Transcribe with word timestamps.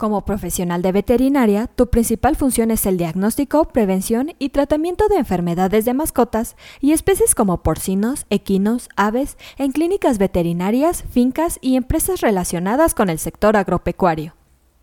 Como 0.00 0.24
profesional 0.24 0.80
de 0.80 0.92
veterinaria, 0.92 1.66
tu 1.66 1.90
principal 1.90 2.34
función 2.34 2.70
es 2.70 2.86
el 2.86 2.96
diagnóstico, 2.96 3.66
prevención 3.66 4.32
y 4.38 4.48
tratamiento 4.48 5.08
de 5.08 5.16
enfermedades 5.16 5.84
de 5.84 5.92
mascotas 5.92 6.56
y 6.80 6.92
especies 6.92 7.34
como 7.34 7.62
porcinos, 7.62 8.24
equinos, 8.30 8.88
aves, 8.96 9.36
en 9.58 9.72
clínicas 9.72 10.16
veterinarias, 10.16 11.04
fincas 11.10 11.58
y 11.60 11.76
empresas 11.76 12.22
relacionadas 12.22 12.94
con 12.94 13.10
el 13.10 13.18
sector 13.18 13.58
agropecuario. 13.58 14.36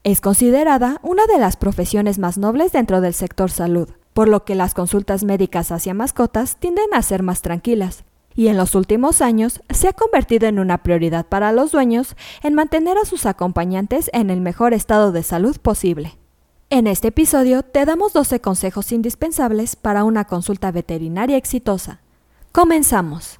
Es 0.03 0.21
considerada 0.21 0.99
una 1.01 1.25
de 1.25 1.39
las 1.39 1.57
profesiones 1.57 2.19
más 2.19 2.37
nobles 2.37 2.71
dentro 2.71 3.01
del 3.01 3.15
sector 3.15 3.49
salud, 3.49 3.89
por 4.13 4.27
lo 4.27 4.45
que 4.45 4.53
las 4.53 4.75
consultas 4.75 5.23
médicas 5.23 5.71
hacia 5.71 5.95
mascotas 5.95 6.57
tienden 6.57 6.93
a 6.93 7.01
ser 7.01 7.23
más 7.23 7.41
tranquilas, 7.41 8.03
y 8.37 8.47
en 8.49 8.55
los 8.55 8.75
últimos 8.75 9.21
años 9.21 9.61
se 9.71 9.89
ha 9.89 9.93
convertido 9.93 10.47
en 10.47 10.59
una 10.59 10.77
prioridad 10.83 11.25
para 11.25 11.51
los 11.51 11.71
dueños 11.71 12.15
en 12.43 12.53
mantener 12.53 12.97
a 12.97 13.03
sus 13.03 13.25
acompañantes 13.25 14.11
en 14.13 14.29
el 14.29 14.39
mejor 14.41 14.73
estado 14.73 15.11
de 15.11 15.23
salud 15.23 15.57
posible. 15.57 16.17
En 16.69 16.85
este 16.85 17.07
episodio 17.07 17.63
te 17.63 17.83
damos 17.83 18.13
12 18.13 18.39
consejos 18.39 18.91
indispensables 18.91 19.75
para 19.75 20.03
una 20.03 20.25
consulta 20.25 20.71
veterinaria 20.71 21.35
exitosa. 21.35 22.01
Comenzamos. 22.51 23.39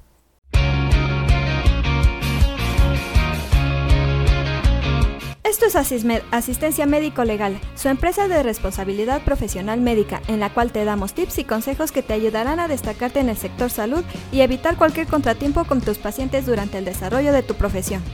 Esto 5.60 5.76
es 5.76 6.14
Asistencia 6.30 6.86
Médico 6.86 7.24
Legal, 7.24 7.58
su 7.74 7.88
empresa 7.88 8.28
de 8.28 8.44
responsabilidad 8.44 9.22
profesional 9.24 9.80
médica, 9.80 10.22
en 10.28 10.38
la 10.38 10.54
cual 10.54 10.70
te 10.70 10.84
damos 10.84 11.14
tips 11.14 11.38
y 11.38 11.44
consejos 11.44 11.90
que 11.90 12.00
te 12.00 12.12
ayudarán 12.12 12.60
a 12.60 12.68
destacarte 12.68 13.18
en 13.18 13.28
el 13.28 13.36
sector 13.36 13.68
salud 13.68 14.04
y 14.30 14.42
evitar 14.42 14.76
cualquier 14.76 15.08
contratiempo 15.08 15.64
con 15.64 15.80
tus 15.80 15.98
pacientes 15.98 16.46
durante 16.46 16.78
el 16.78 16.84
desarrollo 16.84 17.32
de 17.32 17.42
tu 17.42 17.54
profesión. 17.54 18.04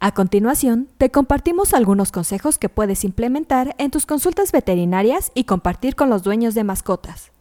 A 0.00 0.14
continuación, 0.14 0.88
te 0.96 1.10
compartimos 1.10 1.74
algunos 1.74 2.12
consejos 2.12 2.56
que 2.56 2.70
puedes 2.70 3.04
implementar 3.04 3.74
en 3.76 3.90
tus 3.90 4.06
consultas 4.06 4.50
veterinarias 4.50 5.30
y 5.34 5.44
compartir 5.44 5.94
con 5.94 6.08
los 6.08 6.22
dueños 6.22 6.54
de 6.54 6.64
mascotas. 6.64 7.32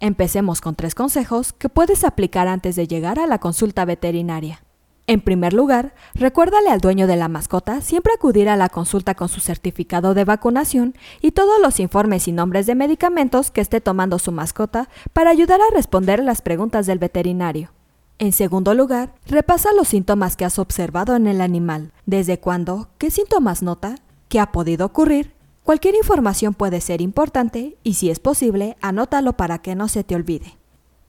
Empecemos 0.00 0.62
con 0.62 0.76
tres 0.76 0.94
consejos 0.94 1.52
que 1.52 1.68
puedes 1.68 2.04
aplicar 2.04 2.48
antes 2.48 2.74
de 2.74 2.86
llegar 2.86 3.18
a 3.18 3.26
la 3.26 3.38
consulta 3.38 3.84
veterinaria. 3.84 4.62
En 5.10 5.20
primer 5.20 5.54
lugar, 5.54 5.92
recuérdale 6.14 6.70
al 6.70 6.80
dueño 6.80 7.08
de 7.08 7.16
la 7.16 7.26
mascota 7.26 7.80
siempre 7.80 8.12
acudir 8.14 8.48
a 8.48 8.54
la 8.54 8.68
consulta 8.68 9.16
con 9.16 9.28
su 9.28 9.40
certificado 9.40 10.14
de 10.14 10.24
vacunación 10.24 10.94
y 11.20 11.32
todos 11.32 11.60
los 11.60 11.80
informes 11.80 12.28
y 12.28 12.32
nombres 12.32 12.66
de 12.66 12.76
medicamentos 12.76 13.50
que 13.50 13.60
esté 13.60 13.80
tomando 13.80 14.20
su 14.20 14.30
mascota 14.30 14.88
para 15.12 15.30
ayudar 15.30 15.60
a 15.62 15.74
responder 15.74 16.22
las 16.22 16.42
preguntas 16.42 16.86
del 16.86 17.00
veterinario. 17.00 17.72
En 18.20 18.30
segundo 18.30 18.72
lugar, 18.72 19.12
repasa 19.26 19.72
los 19.72 19.88
síntomas 19.88 20.36
que 20.36 20.44
has 20.44 20.60
observado 20.60 21.16
en 21.16 21.26
el 21.26 21.40
animal, 21.40 21.90
desde 22.06 22.38
cuándo, 22.38 22.90
qué 22.96 23.10
síntomas 23.10 23.64
nota, 23.64 23.96
qué 24.28 24.38
ha 24.38 24.52
podido 24.52 24.86
ocurrir. 24.86 25.34
Cualquier 25.64 25.96
información 25.96 26.54
puede 26.54 26.80
ser 26.80 27.00
importante 27.00 27.76
y 27.82 27.94
si 27.94 28.10
es 28.10 28.20
posible, 28.20 28.76
anótalo 28.80 29.32
para 29.32 29.58
que 29.58 29.74
no 29.74 29.88
se 29.88 30.04
te 30.04 30.14
olvide. 30.14 30.59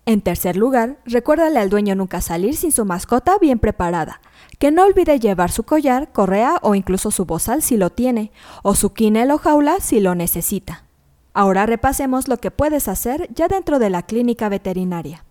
En 0.06 0.22
tercer 0.22 0.58
lugar, 0.58 0.98
recuérdale 1.06 1.60
al 1.60 1.70
dueño 1.70 1.96
nunca 1.96 2.22
salir 2.22 2.56
sin 2.56 2.72
su 2.72 2.86
mascota 2.86 3.38
bien 3.40 3.60
preparada, 3.60 4.20
que 4.58 4.72
no 4.72 4.84
olvide 4.84 5.20
llevar 5.20 5.52
su 5.52 5.64
collar, 5.64 6.12
correa 6.12 6.58
o 6.64 6.74
incluso 6.74 7.12
su 7.12 7.26
bozal 7.26 7.62
si 7.62 7.78
lo 7.78 7.92
tiene, 7.92 8.32
o 8.64 8.74
su 8.74 8.94
quinel 8.94 9.30
o 9.32 9.38
jaula 9.38 9.80
si 9.80 10.00
lo 10.00 10.16
necesita. 10.16 10.86
Ahora 11.34 11.66
repasemos 11.66 12.28
lo 12.28 12.38
que 12.38 12.52
puedes 12.52 12.88
hacer 12.88 13.30
ya 13.34 13.48
dentro 13.48 13.78
de 13.78 13.90
la 13.90 14.02
clínica 14.02 14.50
veterinaria. 14.50 15.24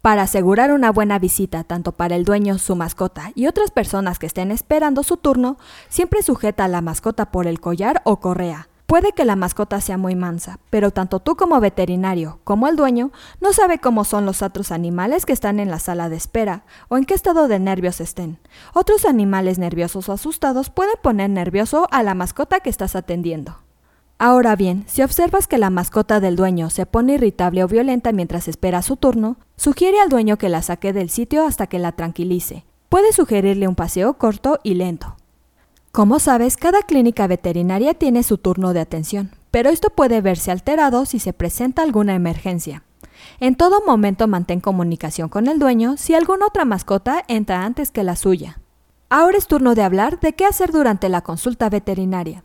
Para 0.00 0.22
asegurar 0.22 0.70
una 0.72 0.92
buena 0.92 1.18
visita 1.18 1.64
tanto 1.64 1.92
para 1.92 2.14
el 2.14 2.24
dueño, 2.24 2.58
su 2.58 2.76
mascota 2.76 3.32
y 3.34 3.46
otras 3.46 3.70
personas 3.70 4.18
que 4.18 4.26
estén 4.26 4.52
esperando 4.52 5.02
su 5.02 5.16
turno, 5.16 5.58
siempre 5.88 6.22
sujeta 6.22 6.64
a 6.66 6.68
la 6.68 6.82
mascota 6.82 7.30
por 7.30 7.46
el 7.46 7.58
collar 7.58 8.00
o 8.04 8.20
correa, 8.20 8.68
Puede 8.86 9.12
que 9.12 9.24
la 9.24 9.34
mascota 9.34 9.80
sea 9.80 9.96
muy 9.96 10.14
mansa, 10.14 10.58
pero 10.68 10.90
tanto 10.90 11.18
tú 11.18 11.36
como 11.36 11.58
veterinario 11.58 12.40
como 12.44 12.68
el 12.68 12.76
dueño 12.76 13.12
no 13.40 13.54
sabe 13.54 13.78
cómo 13.78 14.04
son 14.04 14.26
los 14.26 14.42
otros 14.42 14.70
animales 14.70 15.24
que 15.24 15.32
están 15.32 15.58
en 15.58 15.70
la 15.70 15.78
sala 15.78 16.10
de 16.10 16.16
espera 16.16 16.64
o 16.88 16.98
en 16.98 17.06
qué 17.06 17.14
estado 17.14 17.48
de 17.48 17.58
nervios 17.58 18.00
estén. 18.00 18.38
Otros 18.74 19.06
animales 19.06 19.58
nerviosos 19.58 20.10
o 20.10 20.12
asustados 20.12 20.68
pueden 20.68 20.96
poner 21.02 21.30
nervioso 21.30 21.88
a 21.92 22.02
la 22.02 22.14
mascota 22.14 22.60
que 22.60 22.68
estás 22.68 22.94
atendiendo. 22.94 23.56
Ahora 24.18 24.54
bien, 24.54 24.84
si 24.86 25.02
observas 25.02 25.48
que 25.48 25.58
la 25.58 25.70
mascota 25.70 26.20
del 26.20 26.36
dueño 26.36 26.68
se 26.70 26.86
pone 26.86 27.14
irritable 27.14 27.64
o 27.64 27.68
violenta 27.68 28.12
mientras 28.12 28.48
espera 28.48 28.82
su 28.82 28.96
turno, 28.96 29.38
sugiere 29.56 29.98
al 30.00 30.08
dueño 30.10 30.36
que 30.36 30.48
la 30.50 30.62
saque 30.62 30.92
del 30.92 31.10
sitio 31.10 31.46
hasta 31.46 31.66
que 31.66 31.78
la 31.78 31.92
tranquilice. 31.92 32.64
Puede 32.90 33.12
sugerirle 33.12 33.66
un 33.66 33.74
paseo 33.74 34.14
corto 34.14 34.60
y 34.62 34.74
lento. 34.74 35.16
Como 35.94 36.18
sabes, 36.18 36.56
cada 36.56 36.82
clínica 36.82 37.28
veterinaria 37.28 37.94
tiene 37.94 38.24
su 38.24 38.36
turno 38.36 38.72
de 38.72 38.80
atención, 38.80 39.30
pero 39.52 39.70
esto 39.70 39.90
puede 39.90 40.20
verse 40.20 40.50
alterado 40.50 41.06
si 41.06 41.20
se 41.20 41.32
presenta 41.32 41.82
alguna 41.82 42.16
emergencia. 42.16 42.82
En 43.38 43.54
todo 43.54 43.80
momento 43.86 44.26
mantén 44.26 44.58
comunicación 44.58 45.28
con 45.28 45.46
el 45.46 45.60
dueño 45.60 45.96
si 45.96 46.16
alguna 46.16 46.46
otra 46.46 46.64
mascota 46.64 47.22
entra 47.28 47.64
antes 47.64 47.92
que 47.92 48.02
la 48.02 48.16
suya. 48.16 48.58
Ahora 49.08 49.38
es 49.38 49.46
turno 49.46 49.76
de 49.76 49.84
hablar 49.84 50.18
de 50.18 50.32
qué 50.32 50.44
hacer 50.44 50.72
durante 50.72 51.08
la 51.08 51.20
consulta 51.20 51.70
veterinaria. 51.70 52.42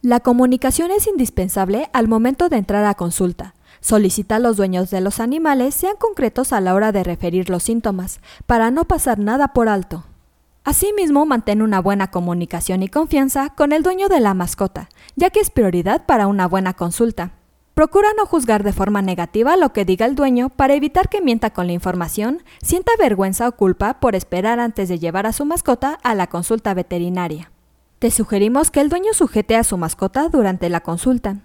La 0.00 0.20
comunicación 0.20 0.92
es 0.92 1.08
indispensable 1.08 1.90
al 1.92 2.06
momento 2.06 2.48
de 2.48 2.58
entrar 2.58 2.84
a 2.84 2.94
consulta. 2.94 3.56
Solicita 3.80 4.36
a 4.36 4.38
los 4.38 4.56
dueños 4.56 4.90
de 4.90 5.00
los 5.00 5.18
animales 5.18 5.74
sean 5.74 5.96
concretos 5.98 6.52
a 6.52 6.60
la 6.60 6.72
hora 6.72 6.92
de 6.92 7.02
referir 7.02 7.50
los 7.50 7.64
síntomas, 7.64 8.20
para 8.46 8.70
no 8.70 8.84
pasar 8.84 9.18
nada 9.18 9.48
por 9.48 9.68
alto. 9.68 10.04
Asimismo, 10.66 11.24
mantén 11.26 11.62
una 11.62 11.80
buena 11.80 12.10
comunicación 12.10 12.82
y 12.82 12.88
confianza 12.88 13.50
con 13.50 13.70
el 13.70 13.84
dueño 13.84 14.08
de 14.08 14.18
la 14.18 14.34
mascota, 14.34 14.88
ya 15.14 15.30
que 15.30 15.38
es 15.38 15.48
prioridad 15.48 16.06
para 16.06 16.26
una 16.26 16.48
buena 16.48 16.74
consulta. 16.74 17.30
Procura 17.74 18.08
no 18.16 18.26
juzgar 18.26 18.64
de 18.64 18.72
forma 18.72 19.00
negativa 19.00 19.56
lo 19.56 19.72
que 19.72 19.84
diga 19.84 20.06
el 20.06 20.16
dueño 20.16 20.48
para 20.48 20.74
evitar 20.74 21.08
que 21.08 21.20
mienta 21.20 21.50
con 21.50 21.68
la 21.68 21.72
información, 21.72 22.42
sienta 22.62 22.90
vergüenza 22.98 23.46
o 23.46 23.52
culpa 23.52 24.00
por 24.00 24.16
esperar 24.16 24.58
antes 24.58 24.88
de 24.88 24.98
llevar 24.98 25.28
a 25.28 25.32
su 25.32 25.44
mascota 25.44 26.00
a 26.02 26.16
la 26.16 26.26
consulta 26.26 26.74
veterinaria. 26.74 27.52
Te 28.00 28.10
sugerimos 28.10 28.72
que 28.72 28.80
el 28.80 28.88
dueño 28.88 29.14
sujete 29.14 29.54
a 29.54 29.62
su 29.62 29.76
mascota 29.76 30.28
durante 30.28 30.68
la 30.68 30.80
consulta. 30.80 31.42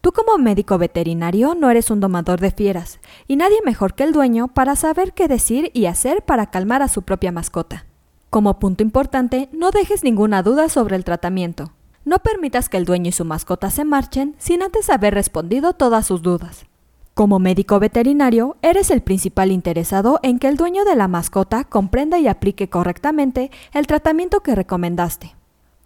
Tú 0.00 0.12
como 0.12 0.38
médico 0.38 0.78
veterinario 0.78 1.54
no 1.54 1.68
eres 1.68 1.90
un 1.90 2.00
domador 2.00 2.40
de 2.40 2.52
fieras, 2.52 3.00
y 3.28 3.36
nadie 3.36 3.58
mejor 3.66 3.92
que 3.92 4.04
el 4.04 4.12
dueño 4.12 4.48
para 4.48 4.76
saber 4.76 5.12
qué 5.12 5.28
decir 5.28 5.70
y 5.74 5.84
hacer 5.84 6.24
para 6.24 6.46
calmar 6.46 6.80
a 6.80 6.88
su 6.88 7.02
propia 7.02 7.32
mascota. 7.32 7.84
Como 8.32 8.58
punto 8.58 8.82
importante, 8.82 9.50
no 9.52 9.72
dejes 9.72 10.04
ninguna 10.04 10.42
duda 10.42 10.70
sobre 10.70 10.96
el 10.96 11.04
tratamiento. 11.04 11.72
No 12.06 12.20
permitas 12.20 12.70
que 12.70 12.78
el 12.78 12.86
dueño 12.86 13.10
y 13.10 13.12
su 13.12 13.26
mascota 13.26 13.70
se 13.70 13.84
marchen 13.84 14.36
sin 14.38 14.62
antes 14.62 14.88
haber 14.88 15.12
respondido 15.12 15.74
todas 15.74 16.06
sus 16.06 16.22
dudas. 16.22 16.64
Como 17.12 17.38
médico 17.38 17.78
veterinario, 17.78 18.56
eres 18.62 18.90
el 18.90 19.02
principal 19.02 19.52
interesado 19.52 20.18
en 20.22 20.38
que 20.38 20.48
el 20.48 20.56
dueño 20.56 20.86
de 20.86 20.96
la 20.96 21.08
mascota 21.08 21.64
comprenda 21.64 22.20
y 22.20 22.26
aplique 22.26 22.70
correctamente 22.70 23.50
el 23.74 23.86
tratamiento 23.86 24.40
que 24.40 24.54
recomendaste. 24.54 25.36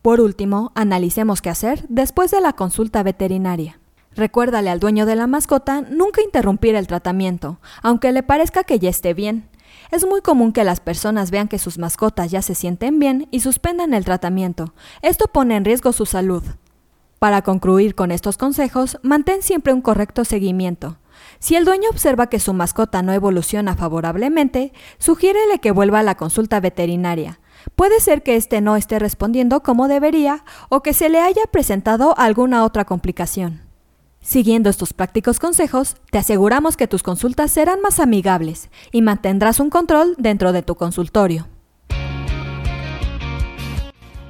Por 0.01 0.21
último, 0.21 0.71
analicemos 0.77 1.43
qué 1.43 1.51
hacer 1.51 1.85
después 1.89 2.31
de 2.31 2.41
la 2.41 2.53
consulta 2.53 3.03
veterinaria. 3.03 3.81
Recuérdale 4.15 4.71
al 4.71 4.79
dueño 4.79 5.05
de 5.05 5.17
la 5.17 5.27
mascota 5.27 5.81
nunca 5.81 6.23
interrumpir 6.23 6.77
el 6.77 6.87
tratamiento, 6.87 7.59
aunque 7.83 8.13
le 8.13 8.23
parezca 8.23 8.63
que 8.63 8.79
ya 8.79 8.89
esté 8.89 9.15
bien, 9.15 9.49
es 9.91 10.07
muy 10.07 10.21
común 10.21 10.53
que 10.53 10.65
las 10.65 10.81
personas 10.81 11.31
vean 11.31 11.49
que 11.49 11.59
sus 11.59 11.79
mascotas 11.79 12.31
ya 12.31 12.43
se 12.43 12.55
sienten 12.55 12.99
bien 12.99 13.29
y 13.31 13.41
suspendan 13.41 13.95
el 13.95 14.05
tratamiento. 14.05 14.75
Esto 15.03 15.27
pone 15.27 15.57
en 15.57 15.65
riesgo 15.65 15.93
su 15.93 16.07
salud. 16.07 16.43
Para 17.19 17.43
concluir 17.43 17.95
con 17.95 18.11
estos 18.13 18.37
consejos, 18.37 18.99
mantén 19.03 19.43
siempre 19.43 19.73
un 19.73 19.81
correcto 19.81 20.25
seguimiento. 20.25 20.99
Si 21.39 21.57
el 21.57 21.65
dueño 21.65 21.89
observa 21.91 22.29
que 22.29 22.41
su 22.41 22.53
mascota 22.53 23.03
no 23.03 23.13
evoluciona 23.13 23.75
favorablemente, 23.75 24.73
sugiérele 24.99 25.59
que 25.59 25.71
vuelva 25.71 26.01
a 26.01 26.03
la 26.03 26.17
consulta 26.17 26.61
veterinaria. 26.61 27.41
Puede 27.75 28.01
ser 28.01 28.23
que 28.23 28.37
éste 28.37 28.61
no 28.61 28.77
esté 28.77 28.99
respondiendo 28.99 29.63
como 29.63 29.89
debería 29.89 30.45
o 30.69 30.83
que 30.83 30.93
se 30.93 31.09
le 31.09 31.21
haya 31.21 31.43
presentado 31.51 32.17
alguna 32.19 32.65
otra 32.65 32.85
complicación. 32.85 33.66
Siguiendo 34.27 34.69
estos 34.71 34.93
prácticos 34.93 35.39
consejos, 35.39 35.95
te 36.11 36.19
aseguramos 36.19 36.77
que 36.77 36.89
tus 36.89 37.05
consultas 37.05 37.53
serán 37.53 37.81
más 37.81 38.01
amigables 38.01 38.71
y 38.91 39.01
mantendrás 39.01 39.61
un 39.61 39.71
control 39.71 40.17
dentro 40.19 40.53
de 40.53 40.63
tu 40.63 40.75
consultorio. 40.75 41.47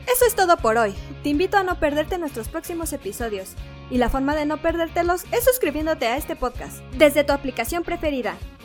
Eso 0.07 0.27
es 0.29 0.35
todo 0.37 0.59
por 0.59 0.77
hoy. 0.77 0.95
Te 1.23 1.31
invito 1.31 1.57
a 1.57 1.63
no 1.63 1.81
perderte 1.81 2.19
nuestros 2.19 2.49
próximos 2.49 2.93
episodios. 2.93 3.55
Y 3.91 3.97
la 3.97 4.11
forma 4.11 4.37
de 4.37 4.45
no 4.45 4.59
perdértelos 4.59 5.25
es 5.33 5.45
suscribiéndote 5.45 6.07
a 6.07 6.19
este 6.19 6.37
podcast 6.37 6.81
desde 6.99 7.25
tu 7.25 7.33
aplicación 7.33 7.83
preferida. 7.83 8.37